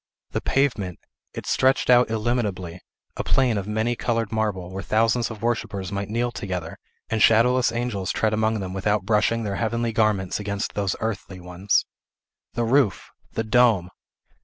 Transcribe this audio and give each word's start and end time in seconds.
The 0.31 0.41
pavement! 0.41 0.97
it 1.35 1.45
stretched 1.45 1.87
out 1.87 2.09
illimitably, 2.09 2.79
a 3.17 3.23
plain 3.23 3.55
of 3.59 3.67
many 3.67 3.95
colored 3.95 4.31
marble, 4.31 4.71
where 4.71 4.81
thousands 4.81 5.29
of 5.29 5.43
worshippers 5.43 5.91
might 5.91 6.09
kneel 6.09 6.31
together, 6.31 6.77
and 7.11 7.21
shadowless 7.21 7.71
angels 7.71 8.11
tread 8.11 8.33
among 8.33 8.61
them 8.61 8.73
without 8.73 9.03
brushing 9.05 9.43
their 9.43 9.57
heavenly 9.57 9.91
garments 9.91 10.39
against 10.39 10.73
those 10.73 10.95
earthly 11.01 11.39
ones. 11.39 11.85
The 12.53 12.63
roof! 12.63 13.11
the 13.33 13.43
dome! 13.43 13.91